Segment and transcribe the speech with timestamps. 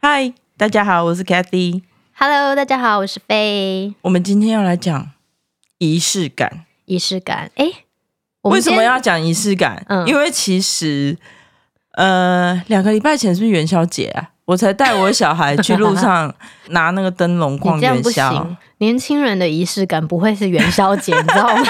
[0.00, 1.82] 嗨，大家好，我是 Cathy。
[2.14, 3.94] Hello，大家好，我是 Faye。
[4.02, 5.10] 我们今天要来讲
[5.78, 6.64] 仪式感。
[6.86, 7.70] 仪式感，哎，
[8.42, 9.84] 为什么要讲仪式感？
[9.88, 11.16] 嗯，因为其实，
[11.92, 14.30] 呃，两个礼拜前是不是元宵节啊？
[14.46, 16.34] 我才带我小孩去路上
[16.70, 18.56] 拿那个灯笼逛元宵。
[18.78, 21.62] 年轻人的仪式感不会是元宵节， 你知道吗？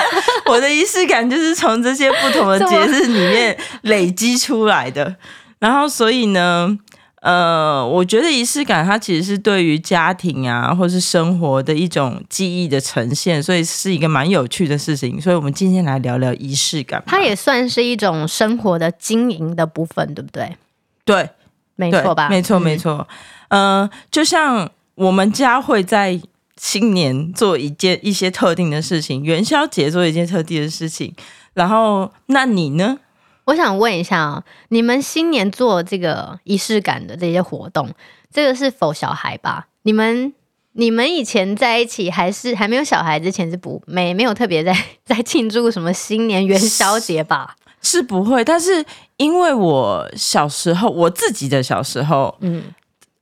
[0.47, 5.17] 我的仪式感就是从这些不同的 节日里面累积出来的。
[5.59, 6.79] 然后，所以呢，
[7.21, 15.21] 呃，我觉得仪式感它其实是对于家庭啊，或是生活的一种记忆的呈现，所以是一个蛮有趣的事情。
[15.21, 17.03] 所以我们今天来聊聊仪式感。
[17.07, 20.57] 它也算是一种生活的经营的部分，对不对？
[21.05, 21.29] 对。
[21.81, 22.29] 没错吧？
[22.29, 23.07] 没错，没错。
[23.51, 26.21] 嗯、呃，就像我们家会在
[26.59, 31.15] 新年做一件一些特定的事情，元宵节做一件特定的事情。
[31.55, 32.99] 然后，那你呢？
[33.47, 37.89] 我想问一下啊，你们新年做这个仪式感的这些活动，
[38.31, 39.69] 这个是 for 小孩吧？
[39.83, 40.35] 你们
[40.73, 47.57] 你们以前在一起还是还没有小孩之前是不没没有特别在在庆祝什么新年元宵节吧？
[47.81, 48.85] 是不会，但是
[49.17, 52.65] 因为我小时候，我自己的小时候，嗯，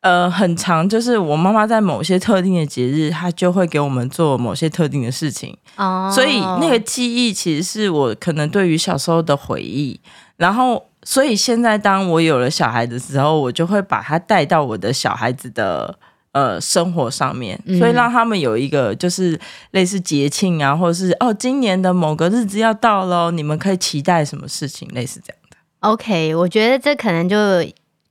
[0.07, 9.99] 呃，很长就是我妈妈在某些特定的节日，她就会给我们做某些特定的事情，哦，所以那个记忆其实是我可能对于小时候的回忆，
[10.37, 15.99] 然后，所以现在当我有了小孩的时候，我就会把他带到我的小孩子的。
[16.33, 19.41] 呃，生活上面，所以让他们有一个就是
[19.71, 25.57] 类似节庆啊，或者是哦，今年的某个日子要到喽，你们可以期待什么事情，类似这样的。
[25.89, 27.37] OK，我觉得这可能就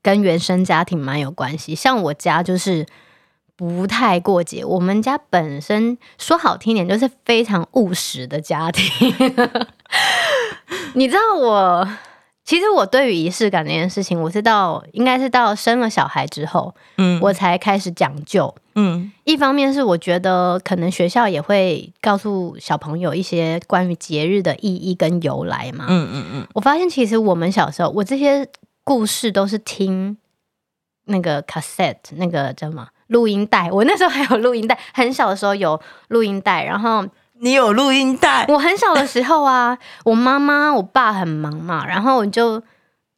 [0.05, 1.73] 跟原生家庭蛮有关系。
[1.73, 2.85] 像我家就是
[3.55, 8.85] 不太过节，我们家本身说好听点就是非常务实的家庭。
[10.93, 11.89] 你知道我。
[12.47, 26.47] 其实我对于仪式感这件事情，我是到应该是到生了小孩之后，嗯，我才开始讲究，嗯，一方面是我觉得可能学校也会告诉小朋友一些关于节日的意义跟由来嘛，嗯嗯嗯。
[26.53, 28.47] 我发现其实我们小时候，我这些
[28.85, 30.17] 故事都是听
[31.07, 37.05] 那个 cassette 那个叫什么录音带，我那时候还有录音带，很小的时候有录音带，然后。
[37.37, 38.45] 你有录音带？
[38.47, 42.63] 我很小的时候啊， 我妈妈、我爸很忙嘛，然后我就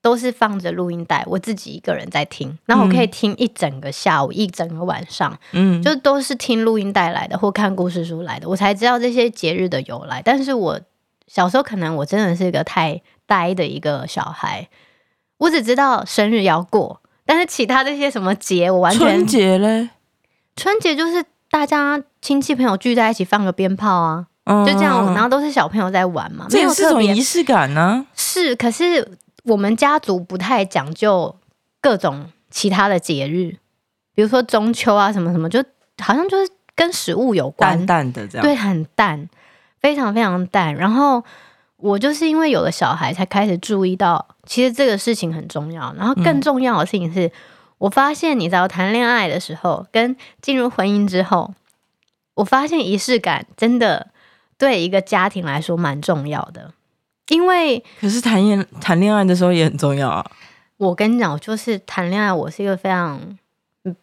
[0.02, 10.20] 都是放着录音带，我自己一个人在听，然后我可以听一整个下午、一整个晚上，嗯，就都是听录音带来的，或看故事书来的，我才知道这些节日的由来。
[10.26, 10.82] 但是我
[11.28, 14.68] 小时候可能我真的是一个太呆的一个小孩，
[15.38, 19.90] 我只知道生日要过，但是其他这些什么节，我完全春节嘞，
[20.56, 21.26] 春节就是。
[21.50, 28.06] 大家亲戚朋友聚在一起放个鞭炮啊，嗯、就这样，然后都是小朋友在玩嘛，没有这种仪式感呢、啊。
[28.14, 31.34] 是，可是我们家族不太讲究
[31.80, 33.56] 各种其他的节日，
[34.14, 35.64] 比如说中秋啊什么什么，就
[36.00, 39.30] 好像就是跟食物有关，淡淡的这样，对，很淡，
[39.80, 40.76] 非常非常淡。
[40.76, 41.24] 然后
[41.78, 45.94] 我就是因为有了小孩，才开始注意到，其实这个事情很重要。
[45.96, 47.28] 然后更重要的事情是。
[47.28, 47.32] 嗯
[47.80, 51.54] 我发现，你在谈恋爱的时候，跟进入婚姻之后，
[52.34, 54.08] 我发现仪式感真的
[54.58, 56.74] 对一个家庭来说蛮重要的。
[57.28, 60.26] 因为，可是谈恋谈恋爱的时候也很重要啊。
[60.78, 63.38] 我跟你讲，我就是谈恋爱，我是一个非常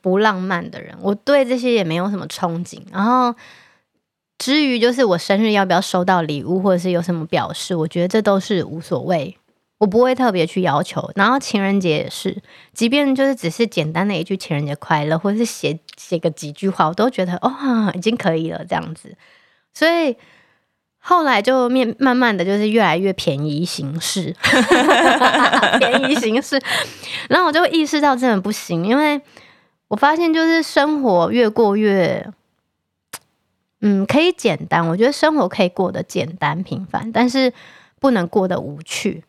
[0.00, 2.80] 不浪漫的人，我对这些也没有什么憧憬。
[2.92, 3.34] 然后，
[4.38, 9.36] 至于就是我生日要不要收到礼物，或者是有什么表示，我觉得这都是无所谓。
[9.78, 12.40] 我不会特别去要求，然后情人节也是，
[12.72, 19.16] 即便就是只是简单的一句情人节快乐，或者是写写个几句话，我都觉得哦，已经可以了这样子。
[19.74, 20.16] 所以
[20.98, 24.34] 后来就面慢慢的就是越来越便宜形式，
[25.78, 26.58] 便宜形式，
[27.28, 29.20] 然后我就意识到真的不行，因为
[29.88, 32.26] 我发现就是生活越过越，
[33.80, 37.52] 嗯，可以简单，我觉得生活可以过得简单平凡，但是
[38.00, 39.24] 不能过得无趣。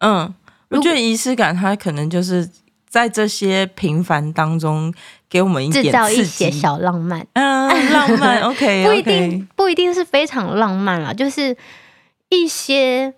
[0.00, 0.34] 嗯，
[0.68, 2.48] 我觉得仪式感它可能就是
[2.88, 4.92] 在这些平凡当中
[5.28, 7.26] 给我们一点制造一些小浪漫。
[7.32, 11.56] 嗯，浪漫 OK，不一定不一定是非常浪漫啦，就是
[12.28, 13.14] 一些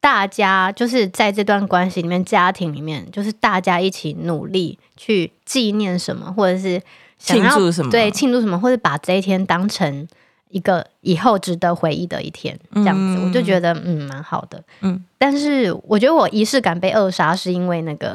[0.00, 6.80] 大家就是在这段关系里面，家庭里面，就是大家一起努力去纪念什么，或者是
[7.18, 10.08] 庆祝什么，对，庆祝什么，或者把这一天当成。
[10.50, 14.62] 一个以后值得回忆的一天，这样子，我就觉得嗯蛮好的。
[14.80, 18.14] 嗯，但是我觉得我仪式感被扼杀，是因为那个，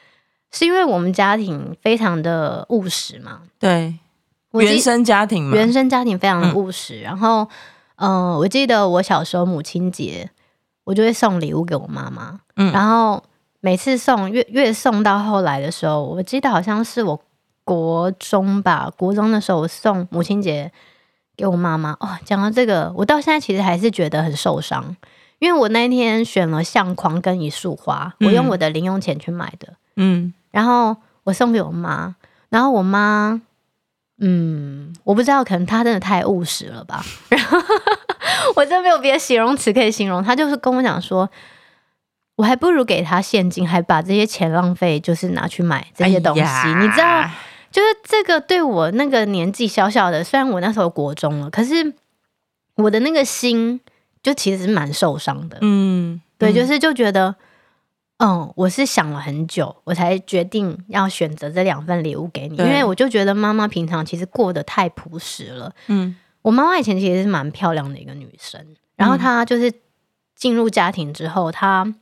[0.52, 3.40] 是因为我们家庭非常的务实嘛。
[3.58, 3.98] 对，
[4.52, 7.00] 原生家庭嘛，原生家庭非常的务实。
[7.00, 7.48] 然后，
[7.96, 10.28] 嗯，我记得我小时候母亲节，
[10.84, 12.40] 我就会送礼物给我妈妈。
[12.56, 13.22] 嗯，然后
[13.60, 17.18] 每次送越越送到后来的时候，我记得好像是我
[17.64, 20.70] 国中吧，国中的时候我送母亲节
[21.40, 21.96] 给我妈妈。
[22.00, 24.96] 哦，讲到这个，我到现在其实还是觉得很受伤，
[25.38, 32.14] 因为我那天选了相框跟一束花，我用我的零用钱去买的，嗯，然后我送给我妈，
[32.50, 33.40] 然后我妈。
[34.22, 37.02] 嗯，我不知道，可能她真的太务实了吧。
[37.30, 37.58] 然后
[38.54, 41.26] 我真的没有别的形容词可以形容她，就是跟我讲说，
[42.36, 46.42] 我还不如给他现金，还把这些钱浪费，就是拿去买这些东西。
[46.42, 47.30] 哎、你知道，
[47.70, 51.94] 就是这个对我那个年纪小小的，虽然我那时候国中了，可是
[52.76, 53.80] 我的那个心
[54.22, 55.58] 就其实是蛮受伤的。
[55.60, 57.34] 嗯，对，就是就觉得。
[58.22, 65.72] 嗯，我是想了很久，我才决定要选择这两份礼物给你，因为我就觉得妈妈平常其实过得太朴实了。
[65.86, 68.62] 嗯，我妈妈以前其实是蛮漂亮的一个女生，
[68.96, 69.72] 然后她就是
[70.34, 71.94] 进入家庭之后，她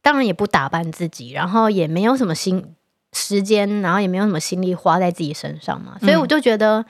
[0.00, 2.76] 当然也不打扮自己，然后也没有什么心
[3.12, 6.84] 时间，然后也没有什么心力花在自己身上嘛，所以我就觉得，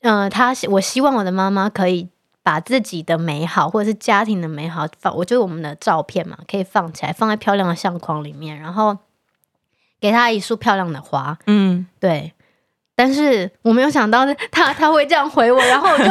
[0.00, 2.08] 嗯、呃，她我希望我的妈妈可以。
[2.46, 8.96] 把自己的美好或者是家庭的美好放，我觉得我们的照片嘛，可以放起来，放在漂亮的相框里面，然后
[10.00, 11.36] 给他一束漂亮的花。
[11.48, 12.32] 嗯，对。
[12.94, 16.04] 但是我没有想到他他会这样回我， 然后我就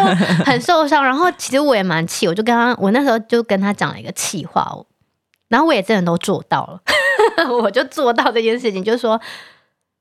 [0.44, 1.02] 很受伤。
[1.02, 4.70] 然后其实我也蛮气，我就跟他，我那时候就跟他讲了一个气话，
[5.48, 6.82] 然后我也真的都做到了，
[7.62, 9.20] 我就做到这件事情，就是说，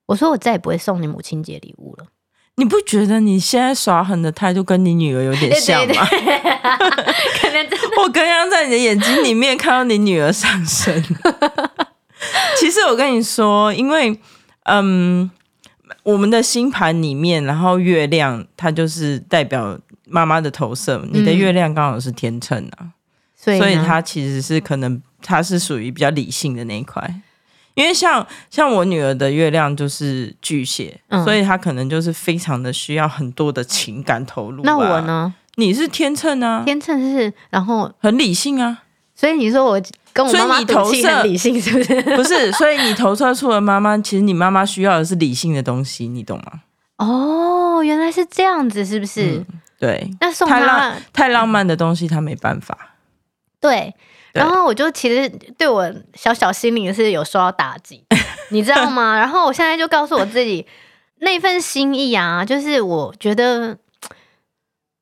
[0.07, 2.07] 我说我再也不会送你母亲节礼物了。
[2.57, 6.07] 你不觉得你现在耍狠的态度跟你女儿有点像吗？
[6.09, 6.51] 对对对
[7.41, 7.87] 可能真的。
[8.01, 11.03] 我刚刚在你的眼睛里面看到你女儿上身。
[12.57, 14.17] 其实我跟你说，因为
[14.67, 15.29] 嗯，
[16.05, 19.77] 我们的星盘里面，然后月亮它就是代表
[20.07, 21.05] 妈妈的投射。
[21.11, 22.95] 你的月亮刚好是天秤啊，
[23.35, 27.03] 所以所以它其实是可能它是属于比较理性的那一块。
[27.75, 34.65] 因为像像我女儿的月亮就是巨蟹，嗯、所以她可能就是非常的需要很多的情感投入、啊。
[34.65, 35.35] 那我呢？
[35.57, 36.63] 你是天秤啊？
[36.65, 38.83] 天秤是，然后很理性啊。
[39.17, 39.81] 所以你说我
[40.13, 42.03] 跟我妈妈赌气很理性，是不是？
[42.17, 46.61] 不是，所以你投射出了妈妈，其实你妈妈需要的是理性的东西，你懂吗？
[46.99, 49.37] 哦，原来是这样子，是不是？
[49.37, 49.47] 嗯、
[49.79, 50.11] 对。
[50.21, 52.77] 那送她太浪太浪漫的东西，她没办法。
[53.61, 53.95] 对。
[54.35, 58.05] 然后我就其实对我小小心灵是有受到打击，
[58.51, 59.17] 你知道吗？
[59.17, 60.67] 然后我现在就告诉我自己，
[61.19, 63.79] 那份心意啊，就是我觉得，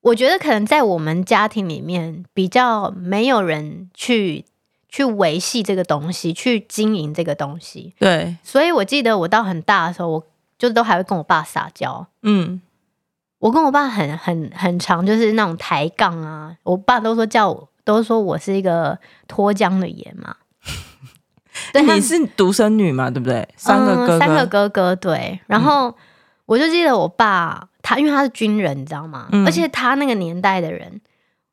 [0.01, 4.45] 我觉得可能在我们家庭里面比较没有人去
[4.87, 7.95] 去维系这个东西，去经营这个东西。
[7.97, 10.27] 对，所以我记得我到很大的时候，我
[10.59, 12.05] 就都还会跟我爸撒娇。
[12.21, 12.61] 嗯，
[13.39, 17.69] 我跟我爸很很很长，就是那种抬杠啊，我爸都说叫我。
[17.85, 18.97] 都说我是一个
[19.27, 20.35] 脱缰的野马，
[21.73, 23.09] 对，你是独生女嘛？
[23.09, 23.47] 对不对？
[23.57, 25.39] 三个哥哥，嗯、三个哥哥，对。
[25.47, 25.93] 然后
[26.45, 29.27] 我就记得我爸，他因为他是军人，你知道吗？
[29.31, 31.01] 嗯、而且他那个年代的人，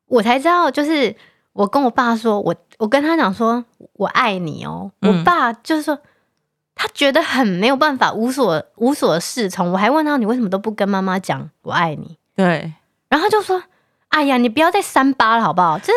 [0.07, 1.13] 我才知道，就是
[1.53, 3.63] 我跟我爸说，我我跟他讲说
[3.93, 4.91] 我爱你哦。
[5.01, 5.99] 嗯、我爸就是说，
[6.75, 9.71] 他觉得很没有办法，无所无所适从。
[9.71, 12.17] 我还问他，你为什么都不跟妈妈讲我爱你？
[12.35, 12.73] 对，
[13.09, 13.61] 然后他就说。
[14.11, 15.77] 哎呀，你不要再三八了，好不好？
[15.79, 15.93] 就是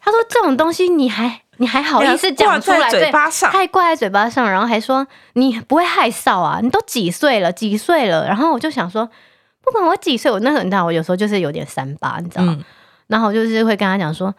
[0.00, 2.88] 他说这种东西，你还你还好意思讲出来？
[2.88, 6.60] 嘴巴上，还挂在嘴巴上，然后还说你不会害臊啊？
[6.62, 7.52] 你都几岁了？
[7.52, 8.26] 几岁了？
[8.26, 9.08] 然后我就想说，
[9.64, 12.54] 不管我几岁，我那时候你知道，我有时候就是有点三八，你知道吗？
[12.58, 12.64] 嗯、
[13.08, 14.34] 然后我就是会跟他讲说，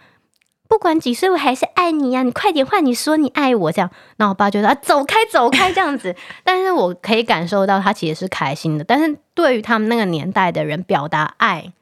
[0.68, 2.24] 不管几岁，我还是爱你呀、啊！
[2.24, 3.90] 你快点换，你说你爱我这样。
[4.18, 6.16] 然后我爸就说啊，走开，走开这样子。
[6.46, 8.84] 但是我可以感受到他其实是开心的。
[8.84, 11.74] 但是对于他们那个年代的人，表达爱。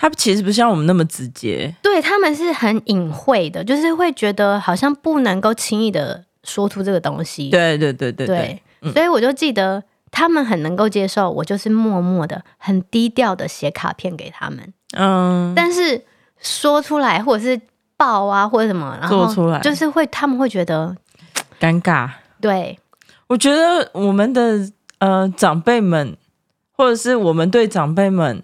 [0.00, 7.50] 他其实不像我们那么直接，对，他们是很隐晦的，就是会觉得好像不能够轻易的说出这个东西。
[7.50, 8.62] 对对对对对，
[8.94, 14.72] 所以我就记得他们很能够接受我，就是默默的、很低调的写卡片给他们。
[14.96, 16.02] 嗯，但是
[16.40, 17.60] 说出来或者是
[17.98, 20.96] 爆啊或者什么，然后做出来就是会他们会觉得
[21.60, 22.08] 尴尬。
[22.40, 22.78] 对，
[23.26, 24.66] 我觉得我们的
[25.00, 26.16] 呃长辈们，
[26.72, 28.42] 或者是我们对长辈们。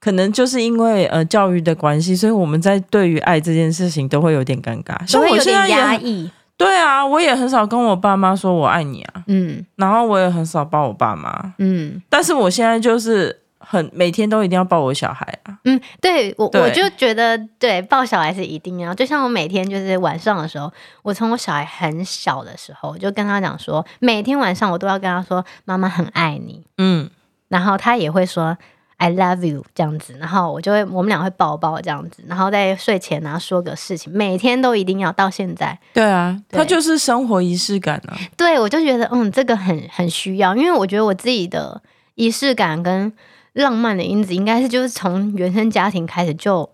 [0.00, 6.30] 可能就是因为呃教育的关系，所以我们在对于爱这件事情都会有点尴尬，像我现在压抑。
[6.56, 16.60] 对啊，我也很少跟我爸妈说我爱你啊，嗯，然后我也很少抱我爸妈，嗯，但是我现在就是很每天都一定要抱我小孩啊，嗯，对我对。
[16.60, 20.68] 我就觉得对抱小孩是一定要，就像我每天就是晚上的时候，
[21.02, 27.08] 我从我小孩很小的时候我就跟他讲说，每天晚上我都要跟他说妈妈很爱你，嗯，
[27.46, 28.58] 然后他也会说。
[28.98, 35.78] I love you 这样子，然后我就会我们俩会抱抱这样子，然后在睡前啊说个事情，每天都一定要到现在。
[35.94, 38.18] 对啊，对它就是生活仪式感啊。
[38.36, 41.80] 对，我就觉得嗯，这个很很需要，因为我觉得我自己的
[42.16, 43.12] 仪式感跟
[43.52, 46.68] 浪漫的因子，应该是就是从原生家庭开始就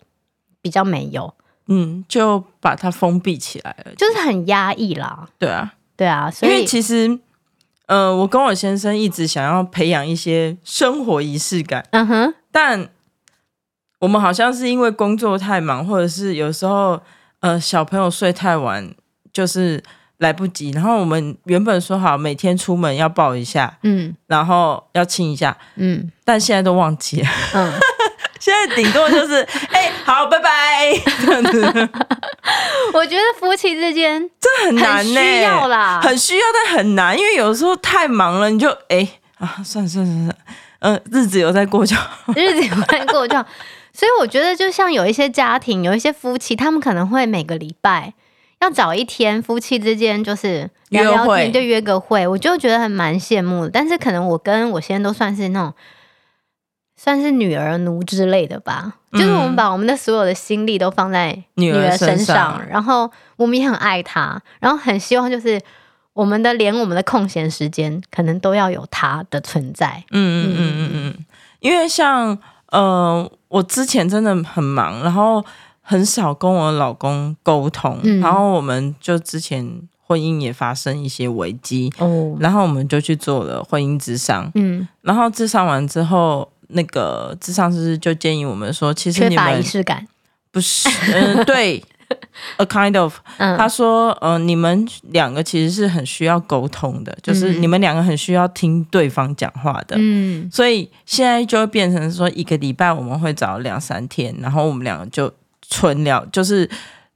[0.63, 1.35] 比较没有，
[1.67, 5.29] 嗯，就把它封闭起来了，就是很压抑啦。
[5.39, 7.19] 对啊，对啊，所以因为其实。
[7.87, 12.89] 呃，我跟我先生一直想要培养一些生活仪式感，嗯哼，但
[13.99, 17.01] 我们好像是因为工作太忙，或者是有时候
[17.41, 18.95] 呃小朋友睡太晚，
[19.33, 19.83] 就是
[20.19, 20.71] 来不及。
[20.71, 27.73] 然后我们原本说好每天出门要抱一下，嗯，然后要亲一下，嗯，但现在都忘记了， 嗯。
[28.45, 29.37] 现在顶多就是，
[29.73, 30.93] 哎、欸，好，拜拜，
[31.25, 31.63] 这样子。
[32.93, 40.35] 我觉得夫妻之间这很难呢，需要啦，很需要，但很难，因为有时候太忙了，你就哎、欸、啊，算了算了算了，
[40.81, 43.47] 嗯，日子有在过就好，日子有在过就好。
[43.95, 48.13] 所以我觉得，就像有一些家庭，有一些夫妻，他们可能会每个礼拜
[48.61, 53.71] 要找一天，夫妻之间就是聊聊天，就约个会，我就觉得还蛮羡慕的。
[53.71, 55.73] 但是可能我跟我先生都算是那种。
[57.05, 65.61] 算是女儿奴之类的吧，嗯、就是我们把我们的所有的心力都放在女儿身上，身上然后我们也很爱她，然后很希望就是
[66.15, 70.03] 我们的连我们的空闲时间可能都要有她的存在。
[70.13, 70.91] 嗯嗯嗯嗯。
[71.19, 71.25] 嗯，
[71.61, 72.39] 因为像
[72.71, 75.45] 呃，我之前真的很忙，然后
[75.83, 79.71] 很少跟我老公沟通，嗯、然后我们就之前
[80.07, 86.49] 婚姻也发生一些危机哦，然后我们就去做了婚姻之商，嗯，然后智商完之后。
[86.69, 90.07] 那个智商师就建议我们说，其实你们缺乏仪式感，
[90.51, 91.83] 不是，嗯、呃， 对
[92.57, 105.33] ，a kind of，、嗯、他说，嗯、呃，你们两个其实是很需要沟通的，就是你们两个很需要听对方讲话的，嗯，所以现在就会变成说，一个礼拜我们会找两三天，然后我们两个就
[105.69, 106.69] 纯聊，就是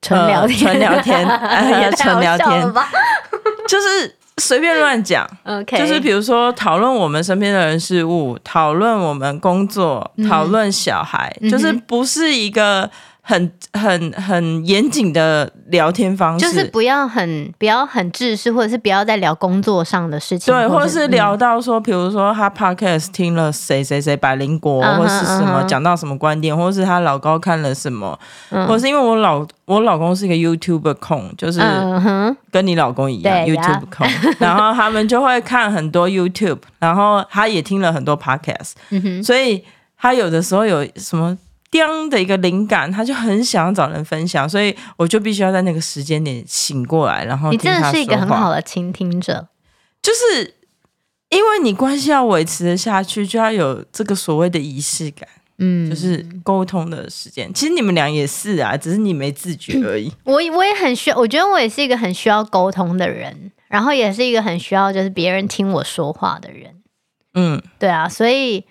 [0.03, 2.73] 纯聊天，纯、呃、聊天，也纯聊天，
[3.69, 4.18] 就是。
[4.39, 12.91] 随便乱讲，OK，就是比如说讨论我们身边的人事物，讨论我们工作，讨论小孩，嗯、就是不是一个。
[13.29, 28.19] 很很很严谨的聊天方式，就是不要很不要很正式，或者是不要再聊工作上的事情，对，或者是聊到说，比如说他 podcast 听了谁谁谁百灵果，或是什么讲到什么观点，或是他老高看了什么，
[28.67, 31.61] 或是因为我老我老公是一个 YouTube 控，就是
[32.51, 34.07] 跟你老公一样 YouTube 控，
[34.39, 38.73] 然后他们就会看很多 YouTube，然后他也听了很多 podcast，
[39.23, 39.63] 所以
[39.99, 41.37] 他有的时候有什么。
[41.71, 47.51] 叮的一个灵感，他就很想要找人分享，所以我就必须要在那个时间点醒过来，然后。
[47.51, 49.49] 你真的是一个很好的倾听者，
[50.01, 50.55] 就是
[51.29, 57.53] 因为你关系要维持的下去，就要有这个所谓的仪式感，嗯，就是沟通的时间。
[57.53, 60.11] 其实你们俩也是啊，只是你没自觉而已。
[60.25, 66.75] 我我也很需要，我觉得我也是一个很需要沟通的人，然后也是一个很需要就是别人听我说话的人。
[67.35, 68.65] 嗯，对啊，所以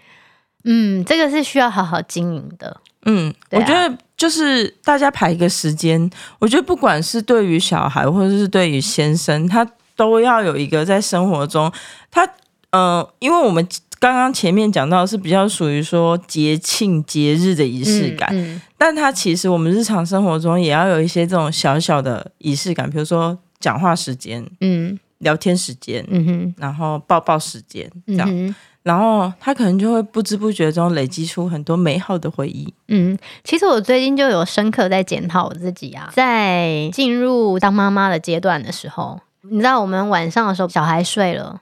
[0.63, 2.82] 嗯，这个是需要好好经营的。
[3.07, 6.09] 嗯，啊、我觉得就是大家排一个时间，
[6.39, 11.71] 我觉得不管是对于小孩或者是对于先生，他都要有一个在生活中，
[12.11, 12.29] 他
[12.69, 13.65] 呃，因为我们
[13.99, 28.27] 刚刚前面讲到是比较属于说节庆节日的仪式感，嗯嗯、但他其实我们日常生活中也要有一些这种小小的仪式感，比如说讲话时间，嗯，聊天时间，嗯哼，然后抱抱时间，这样。
[28.29, 28.53] 嗯
[28.88, 32.74] 然后他可能就会不知不觉中累积出很多美好的回忆。
[32.88, 41.60] 嗯，其实我最近就有深刻在检讨我自己啊，在进入当妈妈的阶段的时候，你知道我们晚上的时候小孩睡了，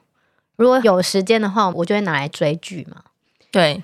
[0.55, 2.97] 如果有时间的话，我就会拿来追剧嘛。
[3.51, 3.81] 对，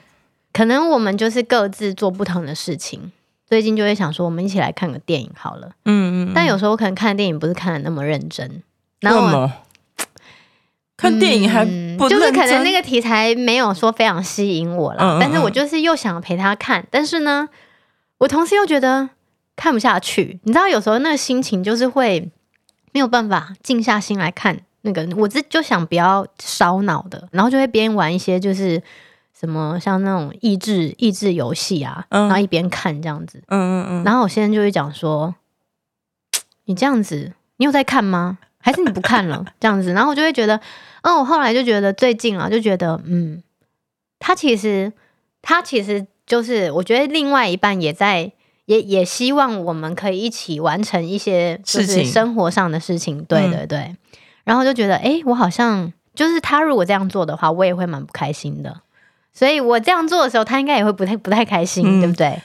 [0.53, 3.11] 可能我们就是各自做不同的事情。
[3.47, 5.71] 最近就会想说，我们一起来看个电影好了。
[5.85, 6.31] 嗯，嗯嗯。
[6.35, 8.61] 但有时候我可能看电影不是看的那么认真。
[9.01, 9.51] 那么？
[11.01, 17.49] 看电影还不、嗯、就是可能那个题材没有说非常吸引我了，嗯嗯嗯，但是我就是又想陪他看，但是呢，
[18.19, 19.09] 我同时又觉得
[19.55, 20.39] 看不下去。
[20.43, 22.29] 你知道，有时候那个心情就是会
[22.91, 28.79] 没有办法静下心来看那个，我自就想不要烧脑的，然后就会边玩一些就是
[29.39, 33.41] 什么像那种益智益智游戏啊，嗯、然后一边看这样子。
[33.47, 34.03] 嗯嗯嗯。
[34.03, 35.33] 然后我现在就会讲说，
[36.65, 38.37] 你这样子，你有在看吗？
[38.63, 39.91] 还是你不看了 这样子？
[39.93, 40.61] 然后我就会觉得。
[41.01, 43.41] 嗯，我后来就觉得最近啊，就觉得嗯，
[44.19, 44.91] 他其实
[45.41, 48.31] 他其实就是，我觉得另外一半也在，
[48.65, 53.17] 也也希望我们可以一起完成一些就是生活上的事情。
[53.17, 53.97] 事情对对对，嗯、
[54.43, 58.81] 然后就觉得，哎，我好像就是他如果这样做的话，我也会蛮不开心的。
[59.33, 62.39] 所以我这样做的时候，他应该也会不太不太开心，嗯、对不对？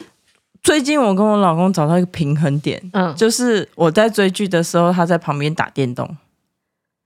[0.62, 6.16] 最近我跟我老公找到一个平衡点，嗯，就是我在追剧的时候，他在旁边打电动，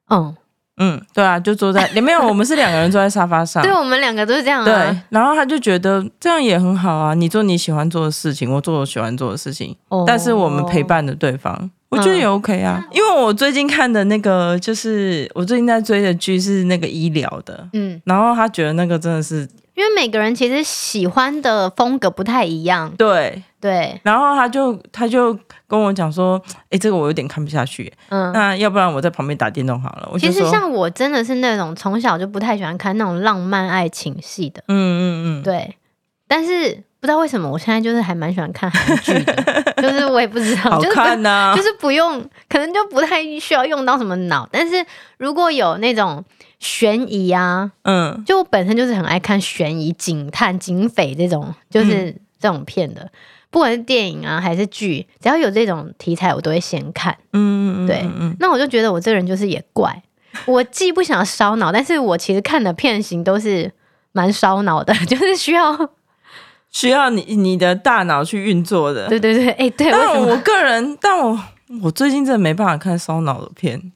[0.09, 0.35] 嗯
[0.81, 19.49] 嗯，对啊，就坐在里面，我们是两个人坐在沙发上， 对，我们两个都是这样、啊，对，然后他就觉得这样也很好啊，你做你喜欢做的事情，我做我喜欢做的事情，哦、但是我们陪伴着对方，我觉得也 OK 啊，嗯、因为我最近看的那个就是我最近在追的剧是那个医疗的，嗯，然后他觉得那个真的是。
[19.77, 24.01] 因为每个人其实喜欢的风格不太一样，对对。
[24.03, 26.41] 然后他就他就跟我讲说
[26.71, 35.03] ：“哎，这个我有点看不下去，嗯，那要不然我在旁边打电动好了。”其实像我真的是那种从小就不太喜欢看那种浪漫爱情戏的，嗯嗯
[35.41, 35.77] 嗯，对。
[36.27, 39.35] 但是不知道为什么，我现在就是还蛮喜欢看韩剧的，
[39.83, 44.49] 就是我也不知道，好看呐， 就是不用，可能就不太需要用到什么脑。
[44.53, 44.85] 但是
[45.19, 46.25] 如果有那种。
[46.63, 53.11] 悬疑啊，嗯，就我本身就是很爱看悬疑、警探、警匪这种，就是这种片的，嗯、
[53.51, 57.17] 不管是电影啊还是剧，只要有这种题材，我都会先看。
[57.33, 60.03] 嗯，对，嗯，那我就觉得我这个人就是也怪，
[60.47, 63.73] 我既不想烧脑，但是我其实看的片型都是
[64.13, 65.91] 蛮烧脑的， 就是需要
[66.71, 69.09] 需要你你的大脑去运作的。
[69.09, 69.91] 对对对，哎、欸，对。
[69.91, 71.39] 但我个人，但我
[71.83, 73.93] 我最近真的没办法看烧脑的片。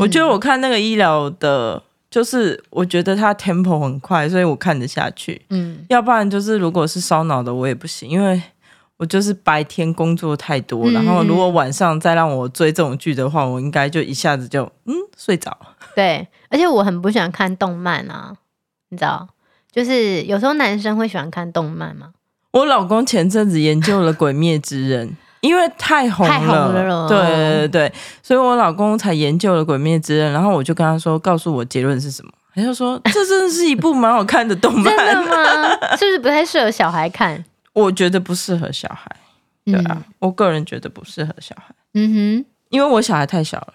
[0.00, 5.42] 我觉得我看那个医疗的，就是我觉得它 tempo 很快，所以我看得下去。
[5.50, 8.40] 嗯，要不然就是如果是烧脑的，我也不行，因为
[9.02, 15.58] 我就是白天工作太多，然后如果晚上再让我追这种剧的话，我应该就一下子就嗯睡着。
[15.96, 18.32] 对，而且我很不喜欢看动漫啊，
[18.90, 19.26] 你知道，
[19.72, 22.10] 就是有时候男生会喜欢看动漫吗？
[22.52, 25.08] 我老公前阵子研究了《鬼灭之刃》。
[25.40, 27.92] 因为太红了，太红了，对对对，
[28.22, 32.30] 所以我老公才研究了《鬼灭之刃》，然后我就跟他说，告诉我结论是什么？
[32.54, 35.70] 他就说，这真的是一部蛮好看的动漫，真的吗？
[35.98, 37.44] 是不是不太适合小孩看？
[37.72, 39.10] 我觉得不适合小孩，
[39.64, 41.74] 对啊，嗯、我个人觉得不适合小孩。
[41.94, 43.74] 嗯哼，因为我小孩太小了。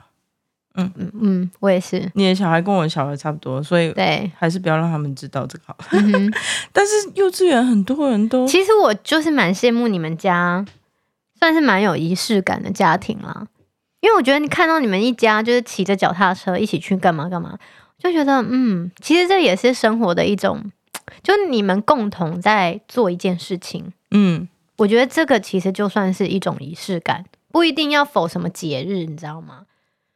[0.75, 2.11] 嗯嗯嗯，我也是。
[2.13, 5.77] 你的小孩跟我的小孩差不多，所以对，还是不要让他们知道这个好。
[5.91, 6.31] 嗯、
[6.71, 10.65] 但是幼稚园很多人都，其实我就是蛮羡慕你们家。
[11.39, 13.45] 算是蛮有仪式感的家庭啦，
[13.99, 17.55] 因为我觉得你看到你们一家就是骑着脚踏车一起去干嘛干嘛，
[17.99, 20.59] 就觉得嗯，其实这也是生活的一种，
[21.23, 29.65] 就你们共同在做一件事情，嗯，我觉得这个其实就算是一种仪式感，不一定要否什么节日，你知道吗？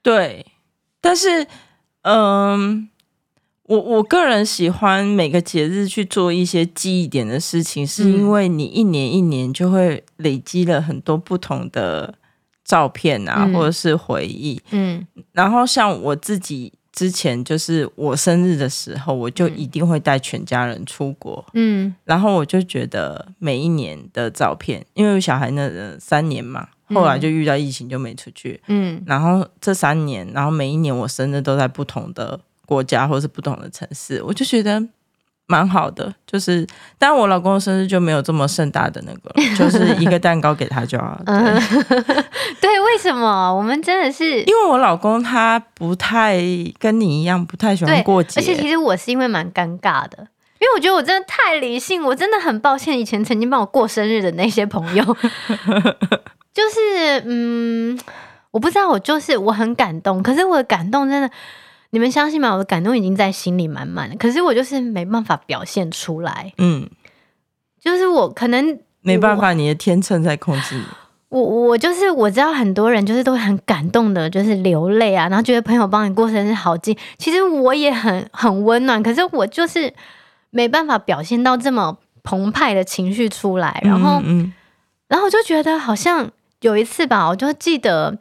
[0.01, 0.45] 对，
[0.99, 1.47] 但是
[2.03, 2.87] 嗯。
[3.65, 12.13] 我我个人喜欢每个节日去做一些记忆点的事情，是因为你一年一年就会累积了很多不同的
[12.65, 14.61] 照片啊，嗯、或者是回忆。
[14.71, 21.45] 嗯，然后像我自己之前就是我生日的时候，我就一定会带全家人出国。
[21.53, 28.61] 嗯，然后我就觉得每一年的照片，因为小孩那三年嘛，后来就遇到疫情就没出去。
[28.67, 32.39] 嗯，然后这三年，然后每一年我生日都在不同的。
[32.63, 34.81] 国家或是不同的城市，我就觉得
[35.51, 36.13] 蛮好的。
[36.25, 36.65] 就是，
[36.97, 41.23] 但我老公的生日就没有这么盛大的那个， 就是一个蛋糕给他就好了。
[41.25, 41.93] 对，
[42.61, 43.53] 对，为什么？
[43.53, 46.39] 我们真的是因为我老公他不太
[46.79, 48.39] 跟你一样，不太喜欢过节。
[48.39, 50.17] 而且其实我是因为蛮尴尬的，
[50.59, 55.03] 因为我觉得我真的太理性，我真的很抱歉以前曾经帮我过生日的那些朋友。
[56.53, 57.99] 就是，嗯，
[58.51, 61.29] 我不知道，我就是我很感动，可是我的感动真的。
[61.91, 62.53] 你们相信吗？
[62.53, 66.53] 我的感动已经在心里满满了，可是我就是没办法表现出来。
[66.57, 66.89] 嗯，
[67.79, 70.83] 就是我可能没办法，你的天秤在控制你。
[71.29, 76.97] 我我就是我知道很多人就是都会很感动的，就是流泪啊，然后觉得朋友帮你过生日好近。
[77.17, 79.93] 其实我也很很温暖，可是我就是
[80.49, 83.81] 没办法表现到这么澎湃的情绪出来。
[83.83, 84.53] 然后，嗯嗯，
[85.07, 88.17] 然后我就觉得好像有一次吧，我就记得。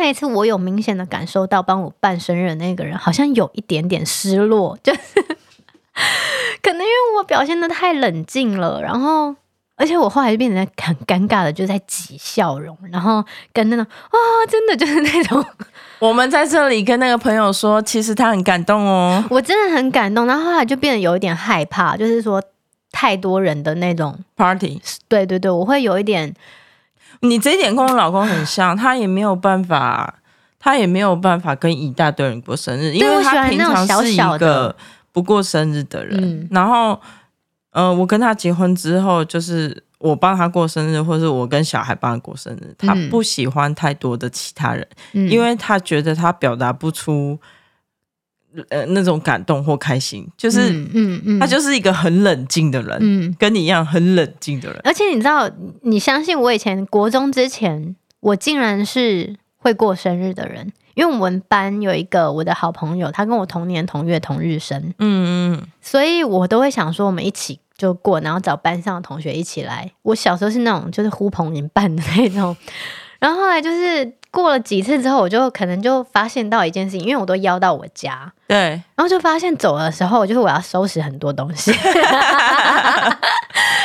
[0.00, 5.00] 那一次，我有明显的感受到，帮我办生日的那个人好像有一点点失落，就是
[6.62, 9.36] 可能因为我表现的太冷静了，然后
[9.76, 14.16] 而且我后来就变得很尴尬的，就在挤笑容，然后跟那种啊，
[14.48, 15.44] 真的就是那种，
[16.00, 22.42] 我们在这里跟那个朋友说，其实他很感动哦，我真的很感动，然后后来就变得有一点害怕，就是说
[22.90, 26.34] 太多人的那种 party，对对对，我会有一点。
[27.20, 30.14] 你这一点跟我老公很像，他也没有办法，
[30.58, 34.74] 他也没有办法跟一大堆人过生日，因为他平常是一个
[35.12, 36.18] 不过生日的人。
[36.18, 37.00] 小小的然后，
[37.72, 47.38] 呃，我跟他结婚之后，就是我帮他过生日，或是我跟小孩帮他过生日，他不喜欢太多的其他人，嗯、因为他觉得他表达不出
[48.68, 54.80] 呃那种感动或开心，就是嗯嗯，嗯他就是一个很冷静的人，嗯，跟你一样很冷静的人。
[54.84, 55.50] 而且你知道，
[55.82, 69.90] 你相信我以前国中之前，我竟然是会过生日的人，因为我们班有一个我的好朋友，他跟我同年同月同日生，嗯嗯，所以我都会想说我们一起就过，然后找班上的同学一起来。
[70.02, 72.56] 我小时候是那种就是呼朋引伴的那种，
[73.20, 78.56] 然后后来就是过了几次之后，我就可能就发现到一件事情，因为我都邀到我家，对，
[78.96, 81.70] 然后就发现走的时候，就是我要收拾很多东西，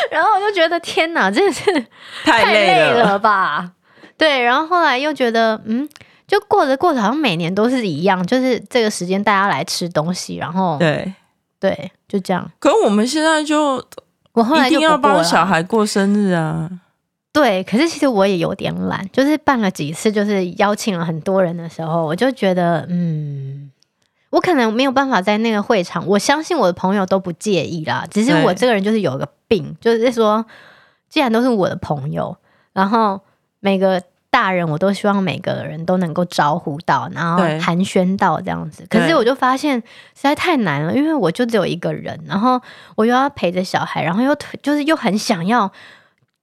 [0.10, 1.86] 然后我就觉得天哪，真的是
[2.24, 3.72] 太累累了，了吧？
[4.18, 5.88] 对，然后后来又觉得，嗯，
[6.26, 11.14] 就过着过着，好像每年都是一样，就是这个时间大家来吃东西，然后对
[11.60, 12.50] 对，就这样。
[12.60, 13.84] 可我们现在就
[14.32, 16.70] 我后来一定要帮小孩过生日啊！
[17.36, 23.70] 对，可是其实我也有点懒，就是办了几次，就是邀请了很多人的时候，我就觉得，嗯，
[24.30, 26.08] 我可能没有办法在那个会场。
[26.08, 30.46] 我相信我的朋友都不介意啦，只是我这个人就是有个病，就是说，
[31.10, 32.38] 既然都是我的朋友，
[32.72, 33.20] 然后
[33.60, 38.88] 每个大人我都希望每个人都能够招呼到，然后寒暄到这样子。
[38.90, 42.62] 可是我就发现实在太难了，因为我就只有一个人，然后
[42.96, 45.70] 我又要陪着小孩，然后又就是又很想要。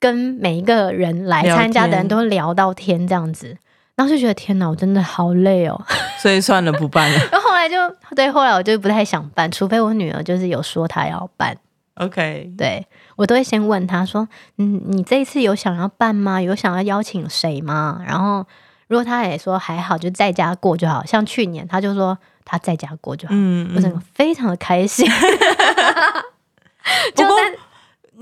[0.02, 3.56] 跟每一个人来参加的人都聊到天这样子，
[3.94, 5.80] 然后就觉得天哪，我真的好累哦，
[6.20, 7.16] 所以算了，不办了。
[7.30, 7.76] 然后后来就
[8.16, 11.56] 对，后来我就不太想办，除非我女儿就是有说她要办。
[11.94, 12.84] OK，对，
[13.14, 14.26] 我都会先问她说
[14.58, 16.42] ：“嗯，你这一次有想要办吗？
[16.42, 18.44] 有想要邀请谁吗？”然后
[18.88, 21.04] 如果她也说还好，就在家过就好。
[21.04, 25.06] 像去年她就说她在家过就好，嗯，嗯，我整个非常的开心。
[27.14, 27.32] 就在。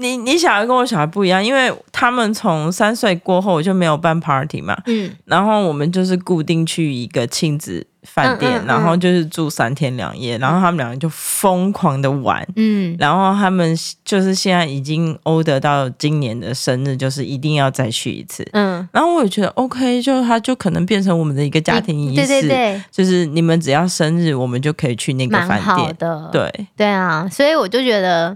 [0.00, 26.66] 你你小孩跟我小孩不一样，因为他们从三岁过后就没有办 party 嘛，嗯，然后我们就是固定去一个亲子饭店，嗯嗯嗯、然后就是住三天两夜，然后他们两个就疯狂的玩，嗯，然后他们就是现在已经 order 到今年的生日，就是一定要再去一次，嗯，然后我也觉得 OK，就他就可能变成我们的一个家庭仪式，对对对，就是你们只要生日，我们就可以去那个饭店，好的，对。
[26.74, 28.34] 对啊，所以我就觉得。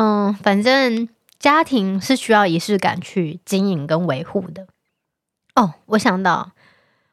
[0.00, 1.08] 嗯，反正
[1.40, 4.68] 家庭是需要仪式感去经营跟维护的。
[5.56, 6.52] 哦，我想到，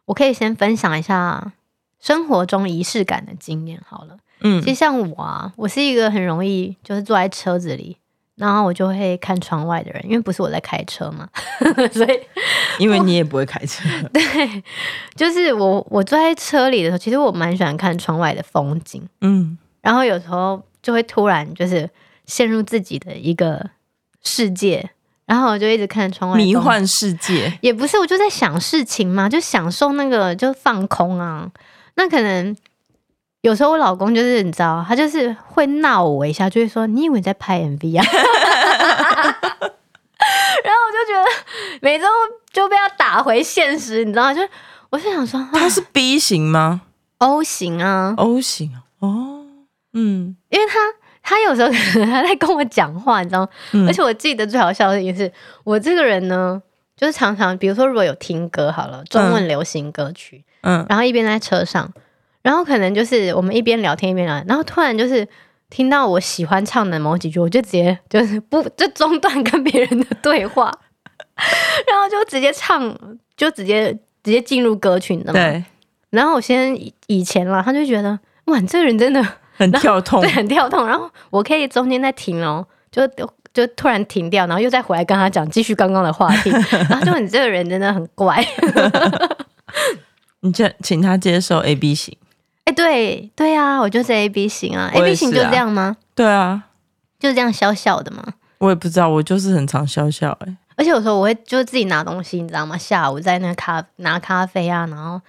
[0.06, 1.54] 我可以先分享一下
[2.00, 4.18] 生活中仪式感的经验好了。
[4.42, 7.98] 嗯，其实像我啊，我是一个很容易就是坐在车子里，
[8.36, 11.28] 然后我就会看窗外的人，因为不是我在开车嘛，
[11.92, 12.20] 所以
[12.78, 13.84] 因为你也不会开车。
[14.14, 14.64] 对，
[15.16, 19.02] 就是我我坐在车里的时候，其实我蛮喜欢看窗外的风景。
[19.22, 21.90] 嗯，然后有时候就会突然就是。
[22.26, 23.70] 陷入自己的一个
[24.24, 24.92] 世界，
[25.26, 31.50] 然后我就一直看窗外，迷幻世界也不是，我就在想事情嘛，就享受那个就放空啊。
[31.96, 32.56] 那可能
[33.42, 38.06] 有时候我老公就是你知道，他就是会闹我一下，就会说：“你以为你在拍 MV 啊？”
[40.64, 41.26] 然后我就觉得
[41.82, 42.06] 每周
[42.52, 44.42] 就被他打回现实，你知道，就
[44.90, 46.82] 我是想说，他是 B 型吗
[47.20, 49.46] ？O 型啊，O 型哦，
[49.94, 50.80] 嗯，因为他。
[51.28, 53.50] 他有时候可能他在跟我讲话，你知道吗？
[53.72, 55.32] 嗯、而且我记得最好笑的一件事，
[55.64, 56.62] 我这个人呢，
[56.96, 61.92] 就是常常，比如说如果有听歌好了，中文流行歌曲，嗯，然后一边在车上，
[62.44, 65.28] 然后可能就是我们一边聊天一边聊，然后突然就是
[65.72, 70.72] 听到我喜欢唱的某几句，我就直接就是不就中断跟别人的对话，
[71.90, 72.96] 然后就直接唱，
[73.36, 73.92] 就直接
[74.24, 75.40] 直接进入歌曲，你知道吗？
[75.40, 75.64] 对。
[76.12, 79.26] 然后我先以前啦，他就觉得哇，你这个人真的。
[79.56, 80.86] 很跳痛，对，很跳痛。
[80.86, 83.02] 然后我可以中间再停哦，就
[83.54, 86.50] 就突然停掉，然后又再回来跟他讲，继续刚刚的话题。
[86.90, 88.46] 然后就你这个人真的很怪。
[90.42, 92.16] 你就请他接受 A B 型。
[92.66, 94.84] 哎、欸，对对啊，我就是 A B 型啊。
[94.84, 95.96] 啊 A B 型就这样吗？
[96.14, 96.66] 对啊，
[97.18, 98.24] 就是这样笑笑的吗？
[98.58, 100.58] 我也不知道，我就是很常笑笑哎、欸。
[100.76, 102.78] 而且有时候我会就自己拿东西，你知道吗？
[102.78, 105.22] 下午在那个咖拿咖啡啊，然后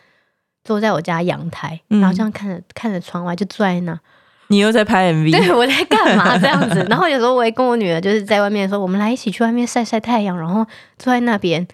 [0.64, 3.98] 坐在我家阳台，然后这样看着、嗯、看着窗外，就坐在那。
[4.48, 5.30] 你又在拍 MV？
[5.30, 6.84] 对，我在干嘛 这样子？
[6.88, 10.64] 然后有时候我也跟我女儿就是在外面说，我们来一起去外面晒晒太阳，然后
[10.98, 11.66] 坐在那边。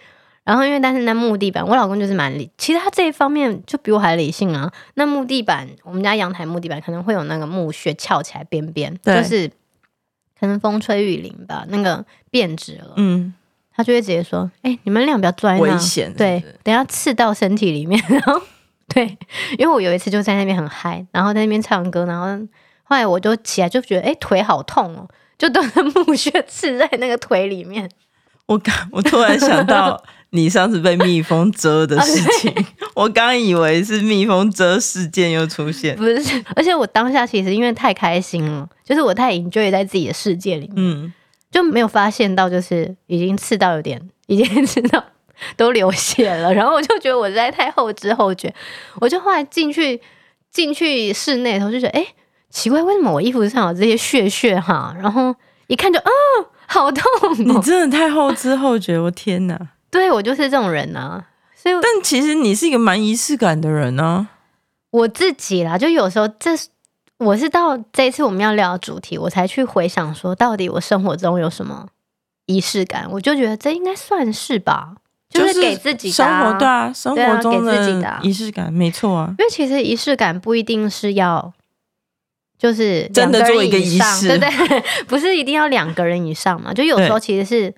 [0.44, 4.72] 然后因为但是那木地板，我老公就是蛮理，其实他这一方面就比我还理性啊。
[4.94, 9.48] 那木地板，我们家阳台木地板可能会有那个木屑翘起来边边，就是
[10.40, 12.94] 可能风吹雨淋吧，那个变质了。
[12.96, 13.32] 嗯，
[13.72, 18.02] 他就会直接说：“哎、欸，你们俩不要钻，危险，对，等下刺到身体里面。
[18.10, 18.42] ”然后
[18.92, 19.18] 对，
[19.58, 22.46] 因为我有一次就在那边很嗨，然后在那边唱歌，然后。
[22.84, 27.88] 后来我就起来就觉得，哎、欸，腿好痛哦，就都是木屑刺在那个腿里面。
[28.44, 32.52] 我刚，我突然想到你上次被蜜蜂蛰的事情，
[32.94, 41.12] 我刚以为是蜜蜂蛰事件又出现，不是，而且我当下其实因为太开心了，就是我太 enjoy 在自己的世界里面，嗯，
[41.50, 45.02] 就没有发现到就是已经刺到有点，已经 刺到
[45.56, 48.54] 都流血了，然后我就觉得我实在太后知后觉，
[49.00, 50.00] 我就后来进去
[50.50, 52.06] 进去室内的时候就觉得，哎，
[52.50, 54.94] 奇怪，为什么我衣服上有这些血血哈？
[55.00, 55.34] 然后
[55.66, 56.10] 一看就，哦，
[56.66, 57.34] 好痛哦！
[57.38, 59.58] 你真的太后知后觉，我天哪！
[59.90, 61.26] 对，我就是这种人啊。
[61.54, 64.28] 所以，但其实你是一个蛮仪式感的人呢、啊。
[64.90, 66.50] 我自己啦，就有时候这
[67.18, 71.86] 我是到这一次我们要聊的主题，我才去回想说，到底我生活中有什么
[72.46, 73.08] 仪式感？
[73.12, 74.96] 我就觉得这应该算是吧，
[75.32, 79.34] 就是给自己的、啊、生活对啊，生活中的仪式感，没错啊。
[79.38, 81.52] 因为其实仪式感不一定是要
[82.58, 84.82] 就是真的做一个仪式，对不对？
[85.08, 86.72] 不是一定要两个人以上嘛？
[86.72, 87.74] 就有时候其实是。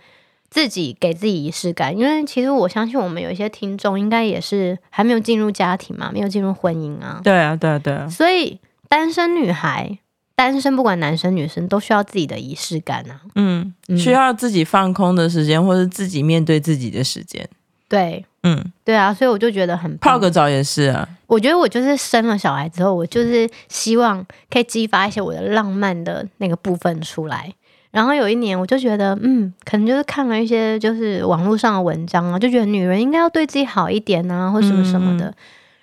[0.50, 7.20] 自己给自己仪式感，因为其实我相信我们有一些听众应该也是还没有进入家庭嘛，没有进入婚姻啊。
[7.24, 8.08] 对啊，对啊，对啊。
[8.08, 9.98] 所以单身女孩、
[10.34, 13.20] 单身不管男生女生都需要自己的仪式感啊。
[13.34, 17.48] 嗯，需要自己放空的时间，或者自己面对自己的时间。
[17.88, 21.08] 对，嗯，对啊，所以我就觉得很泡个澡也是啊。
[21.26, 27.52] 我觉得我就是生了小孩之后，我就是希望可以激发一些我的浪漫的那个部分出来。
[27.92, 35.34] 然后有一年，我就觉得，嗯，可能就是看了一些就是网络上的文章啊，就觉得女人应该要对自己好一点啊，或什么什么的，嗯、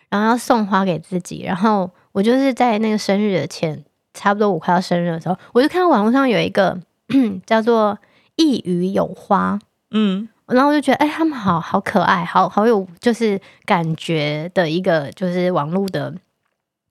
[0.09, 1.43] 然后要送花给自己。
[1.45, 3.81] 然后我就是在那个生日的前，
[4.13, 6.79] 差不多我快要生日的时候，我就看到网络上有一个
[7.45, 7.97] 叫做
[8.35, 9.59] “一语有花”，
[9.91, 16.13] 嗯，然后我就觉得，哎，他们好好可爱，好好有就是感觉的一个就是网络的，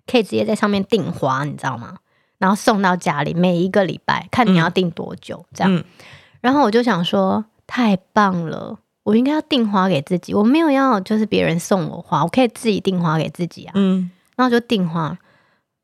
[0.07, 1.99] 可以直接在上面订花，你知道吗？
[2.39, 5.85] 然后送到家里，每一个礼拜看你要订多久，嗯、这样。
[6.41, 10.33] 然后我就想说，太棒了，我应该要订花给自己。
[10.33, 13.73] 我没有要就是别人送我花，我可以自己订花给自己啊。
[13.75, 15.19] 嗯，然后就订花。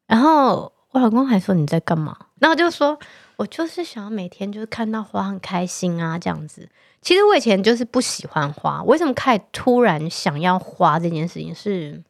[0.06, 2.16] 然后我老公还说你在干嘛？
[2.38, 2.98] 然后就说
[3.36, 6.66] 我就是想要每天就是看到花很开心啊，这样子。
[7.02, 12.02] 其实我以前就是不喜欢花，为什么开始突然想要花这件事情是？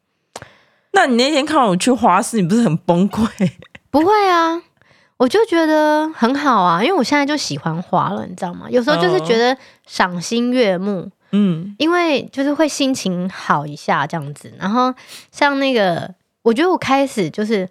[0.92, 3.29] 那你那天看我去花市，你不是很崩溃？
[3.90, 4.62] 不会啊，
[5.16, 8.68] 我就觉得很好啊，因为我现在就喜欢花了，你知道吗？
[8.70, 14.53] 有时候就是觉得赏心悦目，嗯，因为就是会心情好一下这样子。
[14.61, 14.94] 然后
[15.33, 17.68] 像那个，我觉得我开始就是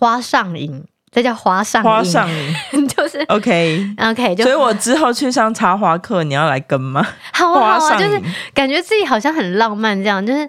[0.00, 0.82] 花上瘾，
[1.12, 4.36] 这叫花上瘾，花上瘾 就是 OK OK。
[4.36, 7.06] 所以我之后去上插花课，你要来跟吗？
[7.34, 8.20] 好啊，好啊，就是
[8.54, 10.48] 感觉自己好像很浪漫这样，就是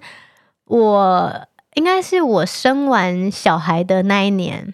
[0.65, 1.47] 我。
[1.75, 4.73] 应该是我生完小孩的那一年，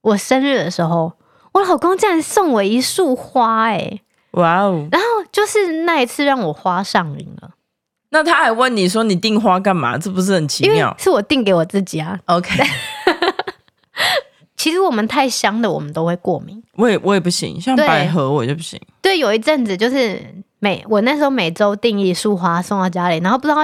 [0.00, 1.12] 我生日的时候，
[1.52, 4.88] 我老公竟然送我一束花，哎，哇哦！
[4.90, 7.50] 然后就是那一次让我花上瘾了。
[8.08, 9.98] 那他还问你说你订花干嘛？
[10.00, 10.96] 这不是很奇妙？
[10.98, 12.18] 是我订给我自己啊。
[12.24, 12.58] OK。
[14.58, 16.62] 其实我们太香的，我们都会过敏。
[16.74, 18.78] 我也我也不行，像百合我就不行。
[19.00, 20.20] 对，有一阵子就是
[20.58, 23.56] 每我那时候每周订一束花送到家里，然后不知道。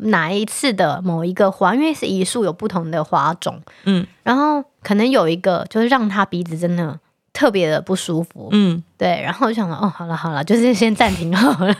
[0.00, 6.96] 哪一次的某一个花，因为是一束有不同的花种，嗯，然后可能有一个就是让他鼻子真的
[7.32, 11.74] 特别的不舒服，嗯，对，然后就想说，哦，好了好了，就是先暂停好了。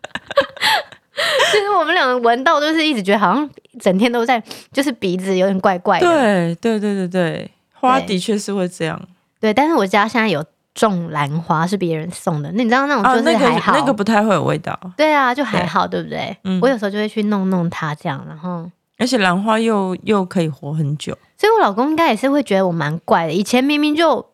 [1.52, 6.06] 其实我们两个闻到都是一直觉得好像整天都在，就是鼻子有点怪怪的。
[6.06, 9.00] 对对对对对，花的确是会这样。
[9.40, 10.44] 对，但是我家现在有。
[10.76, 14.76] 种兰花是别人送的，那你知道那种就是还好，啊那个，那个不太会有味道。
[14.96, 16.36] 对啊，就还好，对，对不对？
[16.42, 23.32] 嗯，我有时候就会去弄弄它，这样，然后而且兰花又又可以活很久，所以我老公应该也是会觉得我蛮怪的。
[23.32, 24.26] 以前明明就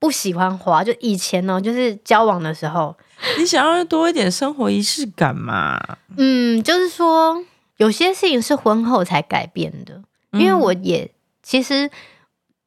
[0.00, 2.96] 不喜欢花，就以前呢，就是交往的时候，
[3.38, 5.80] 你想要多一点生活仪式感嘛？
[6.16, 7.40] 嗯，就是说
[7.76, 11.08] 有些事情是婚后才改变的，因为我也
[11.44, 11.88] 其实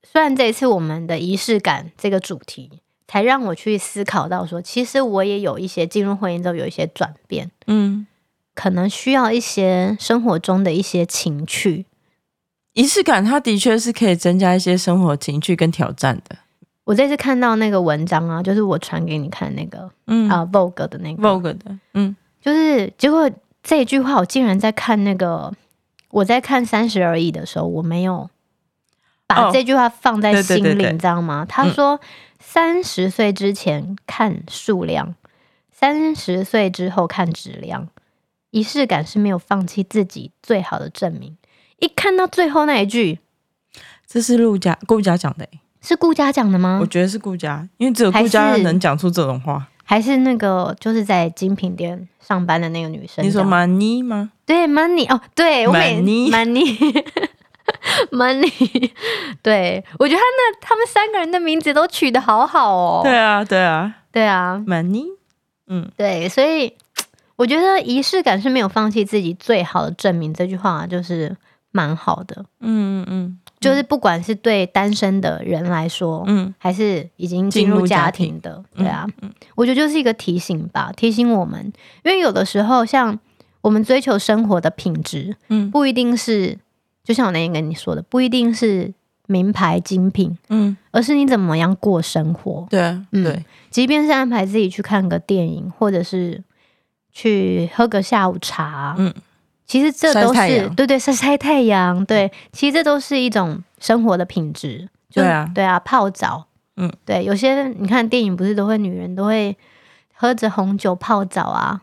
[0.10, 2.80] 虽然这一次我们的仪式感这个主题。
[3.06, 8.08] 才让我去思考到说，其实我也有一些进入婚姻之后有一些转变，嗯，
[8.56, 11.86] 可能需要一些生活中的一些情趣
[12.72, 16.38] 仪式感，它的确是可以增加一些生活情趣跟挑战的。
[16.84, 23.30] 我这次看到那个文章啊，就是我传给你看那个，嗯啊，Vogue 的那个 Vogue 的，嗯，就是结果
[23.62, 25.54] 这一句话，我竟然在看那个
[26.10, 28.30] 我在看《三十而已》的时候，我没有
[29.28, 31.46] 把这句话放在心里，哦、对对对对，你知道吗？
[31.48, 31.96] 他说。
[31.96, 32.00] 嗯
[32.46, 35.15] 三十岁之前看数量，
[35.72, 37.88] 三十岁之后看质量。
[38.52, 41.38] 仪式感是没有放弃自己最好的证明。
[41.80, 43.19] 一看到最后那一句，
[44.06, 45.48] 这是陆家顾家讲的，
[45.84, 46.80] 是顾佳讲的吗？
[46.82, 49.67] 我觉得是顾佳，因为只有顾佳能讲出这种话。
[49.86, 53.24] 还是那个就是在精品店上班的那个女生。
[53.24, 54.32] 你说 Money 吗？
[54.46, 57.04] 对，Money 哦，对， Money Money
[58.12, 58.91] Money，
[59.41, 63.02] 对，我觉得他那他们三个人的名字都取得好好哦。
[63.04, 65.08] 对啊，对啊，对啊，Money，
[65.67, 66.74] 嗯，对，所以
[67.36, 71.36] 我觉得仪式感是没有放弃自己最好的证明，这句话就是
[71.73, 72.45] 蛮好的。
[72.62, 73.39] 嗯嗯嗯。
[73.59, 78.83] 就是不管是对单身的人来说，嗯，还是已经进入家庭的，庭。
[78.83, 81.71] 对啊，嗯嗯、我觉得就是一个提醒吧，提醒我们，
[82.03, 83.17] 因为有的时候像
[83.62, 86.59] 我们追求生活的品质，嗯，不一定是，
[87.05, 88.93] 就像我那天跟你说的，不一定是
[89.27, 96.43] 名牌精品，嗯，而是你怎么样过生活，对啊，嗯，对，即便是安排自己去看个电影，或者是
[97.13, 99.13] 去喝个下午茶，嗯。
[99.73, 104.88] 其实这都是对对晒晒太阳，对，其实这都是一种生活的品质。
[105.12, 106.45] 对啊，对啊，泡澡，
[106.77, 109.57] 嗯，对，有些你看电影不是都会女人都会
[110.13, 111.81] 喝着红酒泡澡啊？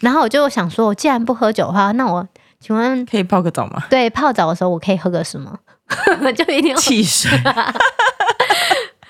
[0.00, 2.28] 然后我就想说，我既然不喝酒的话，那我
[2.60, 3.82] 请问可以泡个澡吗？
[3.88, 5.58] 对，泡澡的时候我可以喝个什么？
[6.36, 7.30] 就一定要汽水。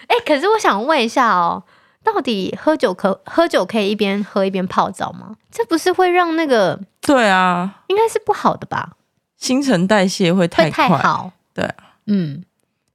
[0.06, 1.60] 哎，可是我想问一下哦。
[2.04, 5.34] 到底喝酒可喝酒可以一边喝一边泡澡吗？
[5.50, 8.92] 这不是会让那个对啊，应该是不好的吧？
[9.38, 11.32] 新陈代谢会太快，太好。
[11.54, 11.74] 对啊，
[12.06, 12.44] 嗯，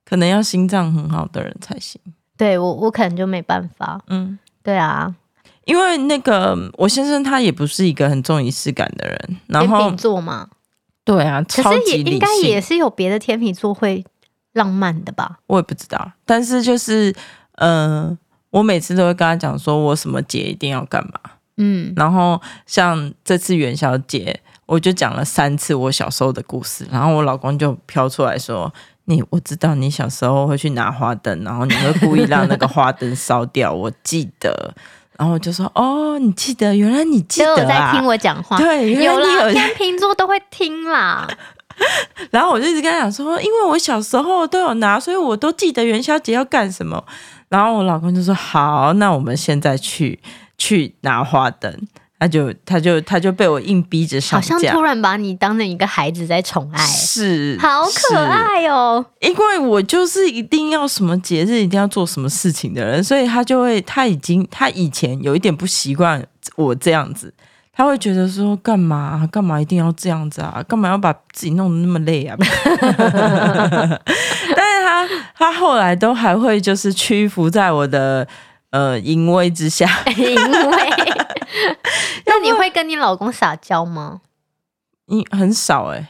[0.06, 2.00] 可能要心脏很好的人才行。
[2.38, 4.00] 对我，我可能就没办法。
[4.08, 5.14] 嗯，对啊，
[5.66, 10.48] 因为那个我先生他也不是一个很重仪式感的人，然后天秤座嘛，
[11.04, 14.06] 对啊，可是也应该也是有别的天秤座会
[14.54, 15.40] 浪漫的吧？
[15.48, 17.12] 我也不知道，但是就是
[17.56, 18.08] 嗯。
[18.10, 18.18] 呃
[18.52, 21.20] 我每次都会跟他讲说，我什么节一定要干嘛，
[21.58, 28.74] 嗯，然后像这次元宵节，我就讲了三次我小时候的故事，然后我老公就飘出来说，
[29.06, 34.74] 你我知道你小时候会去拿花灯，然后你会故意让那个花灯烧掉，我记得，
[35.18, 41.28] 然后我就说，哦，你记得，原来你记得啊，有在听我讲话，对，有啦，天秤座都会听啦。
[42.32, 47.06] 然后我就一直跟他讲说，因为我小时候都有拿，所以我都记得元宵节要干什么。
[47.50, 50.20] 然后我老公就说：“好，那我们现在去
[50.58, 51.76] 去拿花灯。”
[52.22, 54.56] 他就他就他就被我硬逼着上架。
[54.56, 59.06] 好像突然把你当成一个孩子在宠爱，是，好可爱哦。
[59.22, 66.22] 因为我就是一定要什么节日一定要做什么事情的人，所以他就会他已经他以前有一点不习惯
[66.58, 67.34] 我这样子。
[67.72, 70.62] 他会觉得说，干嘛干嘛一定要这样子啊？
[70.68, 72.36] 干嘛要把自己弄得那么累啊？
[75.36, 78.28] 他 他后来都还会就是屈服在我的
[78.72, 79.88] 呃淫威之下。
[80.16, 80.90] 淫威？
[82.26, 84.22] 那你会跟你老公撒娇吗？
[85.08, 86.08] 你很少哎、欸。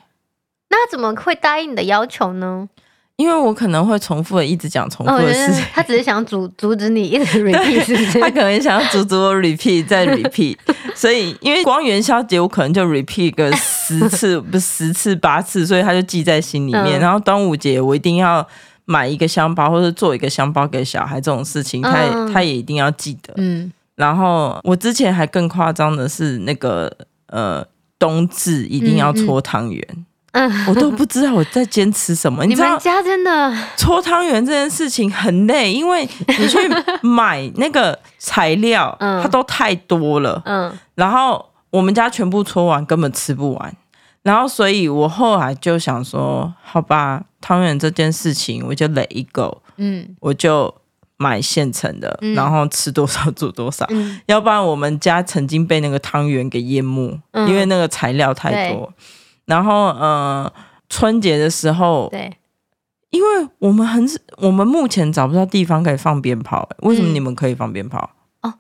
[0.69, 2.67] 那他怎么会答应你的要求呢？
[3.15, 8.19] 因为我可能会重复的一直讲重复的事情，他只是想阻阻止你一直 repeat，是不是？
[8.21, 10.57] 他可能想要阻止我 repeat 再 repeat，
[10.95, 16.97] 所以因为光元宵节我可能就 repeat 个十次不十次八次，所以他就记在心里面。
[16.97, 18.47] 嗯、然后端午节我一定要
[18.89, 23.31] 买一个香包或者做一个香包给小孩这种事情，他也、嗯、他也一定要记得。
[23.37, 26.91] 嗯，然后我之前还更夸张的是那个
[27.27, 27.63] 呃
[27.99, 29.87] 冬至一定要搓汤圆。
[29.91, 32.45] 嗯嗯嗯，我都不知道我在坚持什么。
[32.45, 36.57] 你们家真的搓汤圆这件事情很累，因为你去
[37.01, 40.39] 买那个材料，它都太多了。
[40.45, 43.75] 嗯，然后我们家全部搓完根本吃不完，
[44.23, 50.73] 然后所以我后来就想说，好吧，汤圆这件事情我就累一个，嗯，我就
[51.17, 53.87] 买现成的，然后吃多少做多少，
[54.25, 58.91] 要不然我们家曾经被那个汤圆给淹没，因为那个材料太多。
[59.45, 60.53] 然后，呃，
[60.89, 62.37] 春节的时候，对，
[63.09, 68.11] 因为我们很，我们目前找不到地方可以放鞭炮，为什么你们可以放鞭炮？
[68.41, 68.55] 嗯、哦，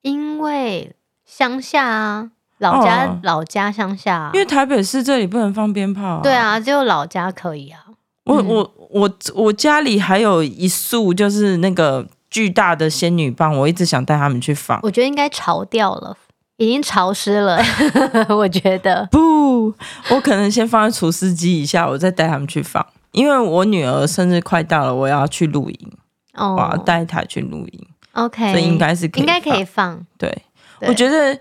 [0.00, 2.30] 因为乡下啊，
[2.62, 7.80] 老家，哦、老家乡下，啊，因为台北市这里不能放鞭炮，啊，对啊，只有老家可以啊。
[8.24, 16.16] 我我我我家里还有一束，就是那个巨大的仙女棒，我一直想带他们去放，我觉得应该潮掉了。
[16.58, 17.60] 已经潮湿了，
[18.30, 19.74] 我觉得不，
[20.10, 22.86] 我可能先放在除湿机一下，我再带他们去放。
[23.10, 25.92] 因为我女儿生日快到了，我要去露营，
[26.34, 27.86] 哦，我要带她去露营。
[28.12, 29.98] OK，所以应该是可以应该可以放。
[30.16, 30.30] 对，
[30.78, 31.36] 对我觉得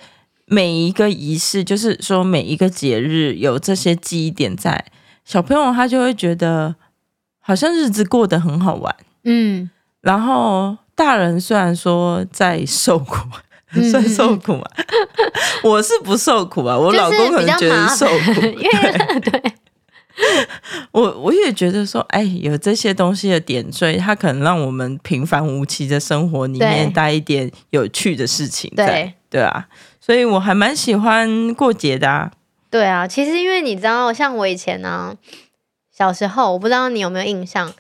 [0.52, 4.86] 每一个仪式，就是说每一个节日有这些记忆点在，
[5.24, 6.76] 小朋友他就会觉得
[7.40, 8.96] 好像日子过得很好玩。
[9.24, 9.70] 嗯，
[10.02, 13.16] 然后大人虽然说在受苦。
[13.90, 14.64] 算受苦吗？
[15.64, 18.42] 我是不受苦啊，我老公可能觉得受苦。
[18.42, 19.54] 因为 对，
[20.92, 29.66] 我我我也觉得说，哎，有这些东西的点缀，它可能让我们平凡无奇的生活里面带一点有趣的事情在，对对啊，
[30.02, 32.32] 所以我还蛮喜欢过节的啊。
[32.70, 35.16] 对啊，其实因为你知道，像我以前呢、啊，
[35.96, 37.72] 小时候，我不知道你有没有印象。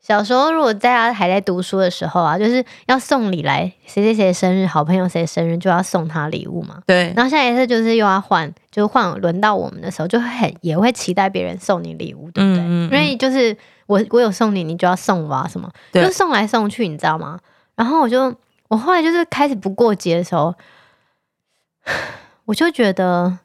[0.00, 6.82] 小时候，如果大家还在读书的时候啊，就是要送礼来，谁谁谁生日，好朋友谁生日就要送他礼物嘛。
[6.86, 7.10] 对。
[7.16, 12.62] 然后下一次就是又要换，就换轮到我们的时候，就会很也会期待别人送你礼物，对不对？
[12.62, 12.92] 嗯嗯嗯。
[12.92, 13.56] 因为就是
[13.86, 17.38] 我我有送你，你就要送我啊什么，就送来送去，你知道吗？
[17.74, 18.34] 然后我就
[18.68, 20.54] 我后来就是开始不过节的时候，
[22.46, 23.38] 我就觉得。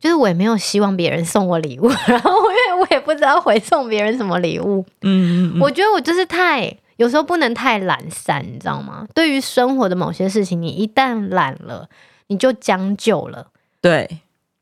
[0.00, 4.86] 就是我也没有希望别人送我礼物， 然后因为我也不知道回送别人什么礼物。
[5.02, 9.08] 嗯，嗯，嗯，我觉得我就是太有时候不能太懒散，你知道吗？
[9.12, 11.88] 对于生活的某些事情，你一旦懒了，
[12.28, 13.48] 你就将就了。
[13.80, 14.20] 对，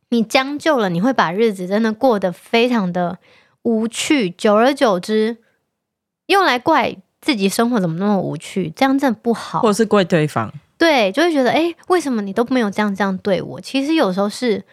[0.09, 3.19] 你将就了，你会把日子真的过得非常的
[3.61, 4.31] 无趣。
[4.31, 5.37] 久而久之，
[6.29, 9.61] 用来怪自己生活怎么那么无趣，这样真的不好。
[9.61, 13.61] 或者是怪对方，对，就会觉得哎，为什么你都没有这样这样对我？
[13.61, 14.65] 其实有时候是。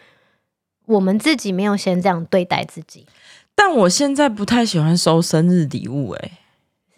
[0.86, 3.06] 我们自己没有先这样对待自己，
[3.54, 6.30] 但我现在不太喜欢收生日礼物，欸，哎，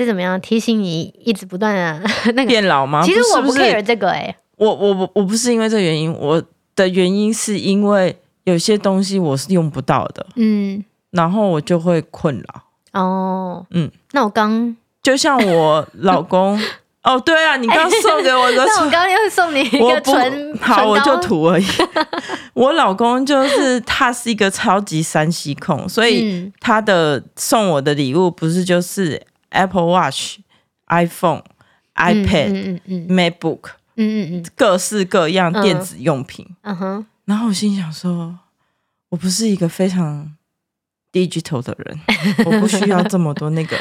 [0.00, 3.00] 是怎么样提醒你一直不断的 那个变老吗？
[3.06, 6.42] 其实我不 care 这个，欸，哎，我我我我不是因为这个原因，我
[6.74, 13.00] 的原因是因为有些东西我是用不到的，嗯，然后我就会困扰。
[13.00, 16.60] 哦，嗯，那我刚就像我老公。
[17.06, 21.64] 哦，对啊，你刚送给我一个， 那我刚刚又送你一个唇，好，我就涂而已。
[22.52, 30.38] 我老公就是他是一个超级三 C 控，所以他的送我的礼物不是就是 Apple Watch、
[30.88, 31.42] iPhone、
[31.94, 33.60] iPad、MacBook，
[33.94, 36.44] 嗯嗯嗯，各式各样电子用品。
[36.62, 38.36] 嗯哼，然后我心想说，
[39.10, 40.34] 我不是一个非常
[41.12, 42.00] digital 的人，
[42.46, 43.76] 我不需要这么多那个。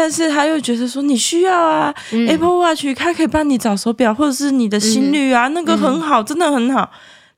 [0.00, 6.88] 但是他又觉得说，你需要啊、嗯、Apple Watch，它可以帮你找手表，或者是你的心率啊，嗯、那个很好，真的很好。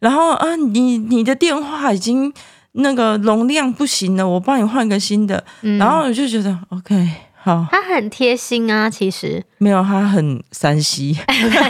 [0.01, 2.31] 然后啊，你你的电话已经
[2.73, 5.43] 那个容量不行了，我帮你换个新的。
[5.63, 7.09] 嗯、然后我就觉得 OK，
[7.43, 7.67] 好。
[7.71, 11.17] 他很贴心啊，其实没有，他很三 C，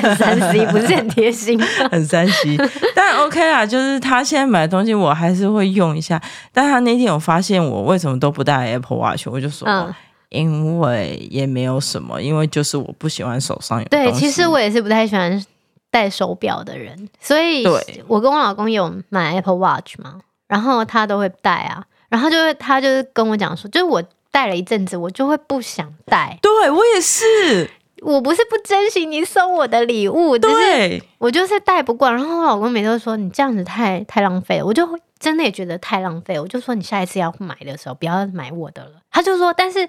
[0.03, 1.57] 很三 C， 不是很贴心，
[1.88, 2.59] 很三 C。
[2.97, 6.20] 但 OK 啦，就是他现在买的东西我还是会用一下。
[6.53, 9.68] 但他那天有发现我为什么都不带 Apple Watch，我就说。
[9.68, 9.95] 嗯
[10.31, 13.89] 因为也没有什么，因为就是我不喜欢手上有。
[13.89, 15.45] 对，其实我也是不太喜欢
[15.91, 17.66] 戴手表的人，所以
[18.07, 24.01] 我跟我老公有买 Apple Watch 嘛，然后他都会戴啊，然后就会他就是跟我讲说，就是我
[24.31, 26.39] 戴了一阵子，我就会不想戴。
[26.41, 27.68] 对，我也是，
[28.03, 32.14] 我不是不珍惜你送我的礼物，对，我就是戴不惯。
[32.14, 38.93] 然后我老公每次都说你这样子太太浪费了，我就真的也觉得太浪费，我就说你下一次要买的时候不要买我的了。
[39.11, 39.89] 他就说，但是。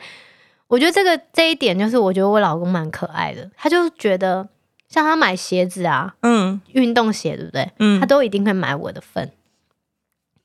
[0.71, 3.49] 我觉得这个这一点就是，我觉得我老公蛮可爱的。
[3.57, 4.47] 他就觉得，
[4.87, 7.69] 像他买鞋子啊，嗯，运动鞋对不对？
[7.79, 9.29] 嗯，他都一定会买我的份。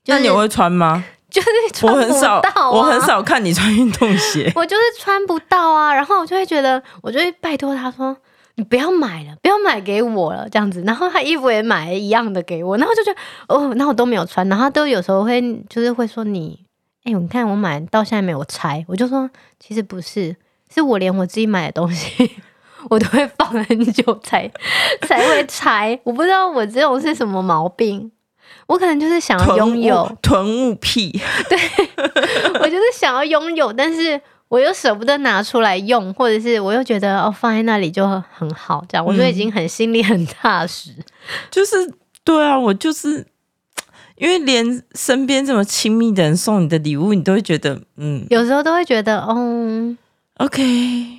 [0.07, 1.05] 那你会穿吗？
[1.31, 2.01] 就是穿不
[2.41, 4.51] 到啊，我很少，我很少看你穿运动鞋。
[4.55, 8.17] 我就是穿不到啊，然后我就会觉得，我就会拜托他说
[8.55, 16.66] ：“你不要买了，不要买给我了。”这样子，然后他衣服也买一样的给我，然后就觉得哦，那我都没有穿，然后他都有时候会就是会说你。
[17.07, 19.29] 哎、欸，你看我买到现在没有拆，我就说
[19.61, 20.35] 其实不是，
[20.69, 22.29] 是我连我自己买的东西，
[22.89, 24.51] 我都会放很久才
[25.03, 25.97] 才会拆。
[26.03, 28.11] 我不知道我这种是什么毛病，
[28.65, 31.09] 我可能就是想要拥有囤物癖，
[31.47, 31.57] 对，
[32.59, 40.91] 我就是想要拥有，但是我又舍不得拿出来用，或者是我又觉得哦放在那里就很好，这样我就已经很心里很踏实。
[41.49, 41.89] 就是
[42.25, 43.25] 对啊，我就是。
[44.17, 49.97] 因为连身边这么亲密的人送你的礼物，你都会觉得，嗯，有时候都会觉得，嗯
[50.37, 50.63] ，OK，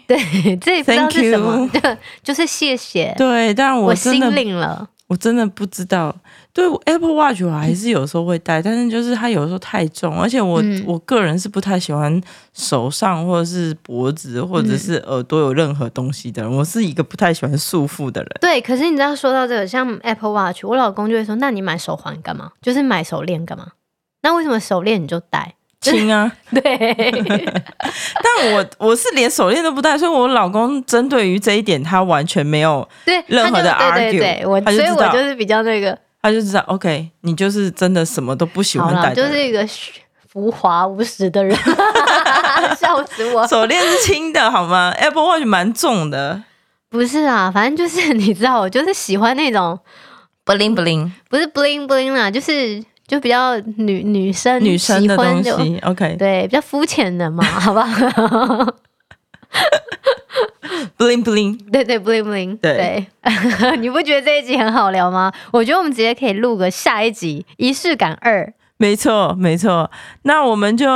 [0.07, 0.19] 对，
[0.61, 4.89] 这也不知道是什么，对， 就是谢谢，对，但我，我心领了。
[5.09, 6.15] 我真的不知道，
[6.59, 12.21] 对 Apple Watch 我还是有时候会戴，嗯、但是就是它有时候太重，而且我、嗯、我个人是不太喜欢
[12.53, 18.31] 手上或者是脖子或者是耳朵有任何东西的人，嗯、我是一个不太喜欢束缚的人。
[18.41, 22.51] 对，可是你知道说到这个，像 Apple Watch，我老公就会说：“那你买手环干嘛？
[22.61, 23.69] 就是买手链干嘛？
[24.23, 26.61] 那为什么手链你就戴？”轻啊， 对，
[27.79, 35.97] 但我我是连手链都不戴，所以我老公针对于这一点，他完全没有对任何的 argue，对对对，我所以我就是比较那个，
[36.29, 39.67] 他就知道 OK，你就是真的什么都不喜欢戴，就是一个
[40.29, 41.57] 浮华无实的人，
[42.79, 43.47] 笑死我。
[43.47, 46.43] 手链是轻的好吗？Apple Watch 蛮重的，
[46.91, 49.79] 不是啊，反正就是你知道，我就是喜欢那种
[50.45, 52.85] bling bling，不是 bling bling 啦，就是。
[53.09, 58.75] 就比较女女生女生的东西，OK，对，比较肤浅的嘛，好不好
[60.99, 65.33] bling bling，对对 bling bling，对，对 你不觉得这一集很好聊吗？
[65.53, 68.53] 我觉得我们直接可以录个下一集仪式感二。
[68.77, 69.91] 没错，没错，
[70.23, 70.87] 那我们就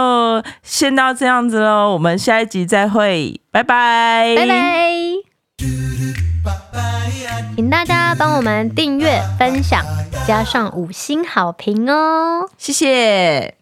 [0.63, 4.63] 先到这样子喽，我们下一集再会，拜拜，拜拜，
[7.57, 9.85] 请大家帮我们订阅、分享，
[10.27, 13.62] 加上五星好评哦，谢谢。